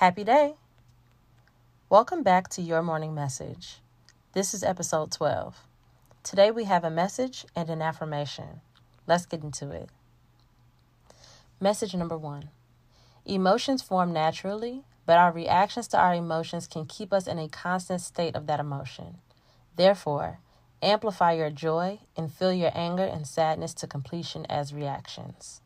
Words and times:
Happy 0.00 0.24
day! 0.24 0.54
Welcome 1.90 2.22
back 2.22 2.48
to 2.52 2.62
Your 2.62 2.82
Morning 2.82 3.14
Message. 3.14 3.80
This 4.32 4.54
is 4.54 4.64
episode 4.64 5.12
12. 5.12 5.66
Today 6.22 6.50
we 6.50 6.64
have 6.64 6.84
a 6.84 6.90
message 6.90 7.44
and 7.54 7.68
an 7.68 7.82
affirmation. 7.82 8.62
Let's 9.06 9.26
get 9.26 9.42
into 9.42 9.70
it. 9.72 9.90
Message 11.60 11.94
number 11.94 12.16
one 12.16 12.48
Emotions 13.26 13.82
form 13.82 14.14
naturally, 14.14 14.84
but 15.04 15.18
our 15.18 15.32
reactions 15.32 15.86
to 15.88 15.98
our 15.98 16.14
emotions 16.14 16.66
can 16.66 16.86
keep 16.86 17.12
us 17.12 17.26
in 17.26 17.38
a 17.38 17.50
constant 17.50 18.00
state 18.00 18.34
of 18.34 18.46
that 18.46 18.58
emotion. 18.58 19.18
Therefore, 19.76 20.38
amplify 20.80 21.32
your 21.32 21.50
joy 21.50 21.98
and 22.16 22.32
feel 22.32 22.54
your 22.54 22.72
anger 22.74 23.04
and 23.04 23.26
sadness 23.26 23.74
to 23.74 23.86
completion 23.86 24.46
as 24.46 24.72
reactions. 24.72 25.60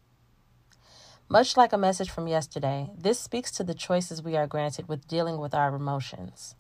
Much 1.28 1.56
like 1.56 1.72
a 1.72 1.78
message 1.78 2.10
from 2.10 2.28
yesterday, 2.28 2.90
this 2.98 3.18
speaks 3.18 3.50
to 3.50 3.64
the 3.64 3.72
choices 3.72 4.22
we 4.22 4.36
are 4.36 4.46
granted 4.46 4.86
with 4.88 5.08
dealing 5.08 5.38
with 5.38 5.54
our 5.54 5.74
emotions. 5.74 6.54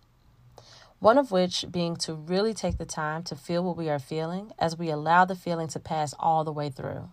One 1.00 1.18
of 1.18 1.30
which 1.30 1.66
being 1.70 1.96
to 1.96 2.14
really 2.14 2.54
take 2.54 2.78
the 2.78 2.86
time 2.86 3.24
to 3.24 3.36
feel 3.36 3.62
what 3.62 3.76
we 3.76 3.90
are 3.90 3.98
feeling 3.98 4.52
as 4.58 4.78
we 4.78 4.88
allow 4.88 5.26
the 5.26 5.36
feeling 5.36 5.68
to 5.68 5.78
pass 5.78 6.14
all 6.18 6.44
the 6.44 6.52
way 6.52 6.70
through. 6.70 7.10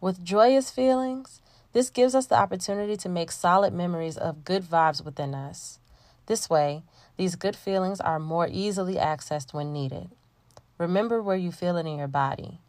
With 0.00 0.24
joyous 0.24 0.70
feelings, 0.70 1.42
this 1.74 1.90
gives 1.90 2.14
us 2.14 2.26
the 2.26 2.38
opportunity 2.38 2.96
to 2.96 3.08
make 3.08 3.30
solid 3.32 3.74
memories 3.74 4.16
of 4.16 4.44
good 4.44 4.62
vibes 4.62 5.04
within 5.04 5.34
us. 5.34 5.78
This 6.24 6.48
way, 6.48 6.84
these 7.18 7.36
good 7.36 7.54
feelings 7.54 8.00
are 8.00 8.18
more 8.18 8.48
easily 8.50 8.94
accessed 8.94 9.52
when 9.52 9.74
needed. 9.74 10.10
Remember 10.78 11.20
where 11.20 11.36
you 11.36 11.52
feel 11.52 11.76
it 11.76 11.86
in 11.86 11.98
your 11.98 12.08
body. 12.08 12.60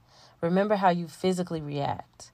Remember 0.42 0.76
how 0.76 0.90
you 0.90 1.08
physically 1.08 1.62
react. 1.62 2.32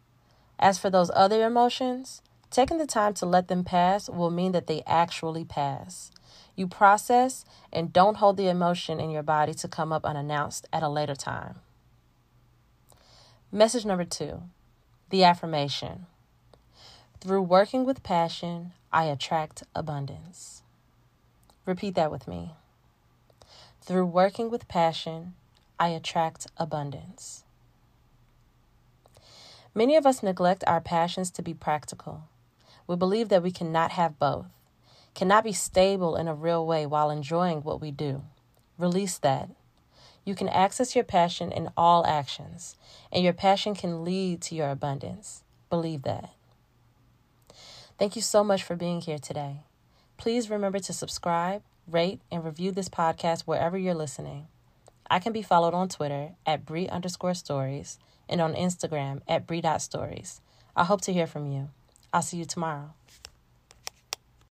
As 0.60 0.78
for 0.78 0.90
those 0.90 1.10
other 1.16 1.46
emotions, 1.46 2.22
taking 2.52 2.78
the 2.78 2.86
time 2.86 3.14
to 3.16 3.26
let 3.26 3.48
them 3.48 3.64
pass 3.64 4.10
will 4.10 4.30
mean 4.30 4.52
that 4.52 4.68
they 4.68 4.84
actually 4.86 5.46
pass. 5.46 6.12
You 6.56 6.68
process 6.68 7.46
and 7.72 7.94
don't 7.94 8.18
hold 8.18 8.36
the 8.36 8.50
emotion 8.50 9.00
in 9.00 9.10
your 9.10 9.24
body 9.24 9.54
to 9.54 9.68
come 9.70 9.94
up 9.94 10.04
unannounced 10.04 10.68
at 10.74 10.84
a 10.84 10.90
later 10.90 11.16
time. 11.16 11.56
Message 13.52 13.86
number 13.86 14.04
two 14.04 14.44
the 15.10 15.24
affirmation. 15.24 16.06
Through 17.20 17.42
working 17.44 17.84
with 17.84 18.04
passion, 18.04 18.74
I 18.92 19.06
attract 19.06 19.64
abundance. 19.74 20.62
Repeat 21.66 21.96
that 21.96 22.12
with 22.12 22.28
me. 22.28 22.52
Through 23.82 24.06
working 24.06 24.52
with 24.52 24.68
passion, 24.68 25.34
I 25.80 25.90
attract 25.90 26.48
abundance. 26.58 27.44
Many 29.76 29.96
of 29.96 30.06
us 30.06 30.24
neglect 30.24 30.64
our 30.66 30.82
passions 30.82 31.30
to 31.32 31.42
be 31.42 31.54
practical. 31.54 32.24
We 32.88 32.96
believe 32.96 33.30
that 33.30 33.44
we 33.44 33.52
cannot 33.52 33.92
have 33.92 34.18
both, 34.18 34.48
cannot 35.14 35.44
be 35.44 35.54
stable 35.54 36.16
in 36.16 36.28
a 36.28 36.34
real 36.34 36.66
way 36.66 36.86
while 36.86 37.10
enjoying 37.10 37.62
what 37.62 37.80
we 37.80 37.92
do. 37.92 38.24
Release 38.78 39.18
that. 39.20 39.50
You 40.26 40.36
can 40.36 40.50
access 40.50 40.96
your 40.96 41.04
passion 41.04 41.52
in 41.52 41.70
all 41.78 42.06
actions, 42.06 42.76
and 43.12 43.24
your 43.24 43.34
passion 43.34 43.76
can 43.76 44.04
lead 44.04 44.42
to 44.44 44.56
your 44.56 44.70
abundance. 44.70 45.44
Believe 45.70 46.04
that. 46.04 46.32
Thank 47.98 48.16
you 48.16 48.22
so 48.22 48.44
much 48.44 48.64
for 48.64 48.76
being 48.76 49.02
here 49.02 49.20
today. 49.20 49.62
Please 50.18 50.50
remember 50.50 50.80
to 50.80 50.94
subscribe, 50.94 51.62
rate, 51.88 52.22
and 52.32 52.44
review 52.44 52.72
this 52.72 52.90
podcast 52.90 53.42
wherever 53.42 53.78
you're 53.78 53.94
listening. 53.94 54.48
I 55.10 55.20
can 55.20 55.34
be 55.34 55.42
followed 55.42 55.74
on 55.74 55.90
Twitter 55.90 56.36
at 56.46 56.66
Bree 56.66 56.88
underscore 56.88 57.34
stories 57.34 57.98
and 58.28 58.40
on 58.40 58.54
Instagram 58.54 59.22
at 59.28 59.48
Bree.stories. 59.48 60.42
I 60.76 60.84
hope 60.84 61.02
to 61.02 61.14
hear 61.14 61.26
from 61.26 61.52
you. 61.52 61.70
I'll 62.14 62.22
see 62.22 62.38
you 62.38 62.46
tomorrow. 62.46 62.94